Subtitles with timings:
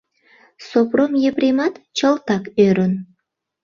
[0.67, 2.93] Сопром Епремат чылтак ӧрын.